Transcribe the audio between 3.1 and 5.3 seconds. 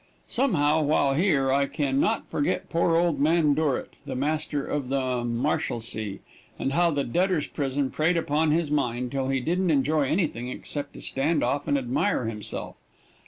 man Dorrit, the Master of the